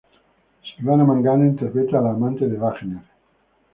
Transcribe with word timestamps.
Silvana 0.67 1.03
Mangano 1.05 1.45
interpreta 1.45 1.99
a 1.99 2.01
la 2.01 2.09
amante 2.09 2.47
de 2.47 2.57
Wagner. 2.57 3.03